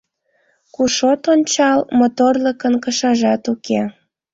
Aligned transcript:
Куш 0.73 0.95
от 1.11 1.23
ончал, 1.33 1.79
Моторлыкын 1.97 2.73
кышажат 2.83 3.43
уке. 3.53 3.81